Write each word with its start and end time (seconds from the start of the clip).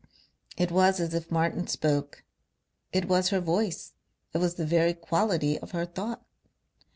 It 0.57 0.71
was 0.71 0.99
as 0.99 1.13
if 1.13 1.29
Martin 1.29 1.67
spoke; 1.67 2.23
it 2.91 3.07
was 3.07 3.29
her 3.29 3.39
voice; 3.39 3.91
it 4.33 4.39
was 4.39 4.55
the 4.55 4.65
very 4.65 4.95
quality 4.95 5.59
of 5.59 5.73
her 5.73 5.85
thought. 5.85 6.25